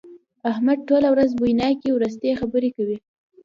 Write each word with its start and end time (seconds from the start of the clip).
احمد 0.51 0.79
ټوله 0.87 1.07
ورځ 1.11 1.29
بويناکې 1.39 1.89
ورستې 1.93 2.39
خبرې 2.41 2.69
کوي. 2.77 2.97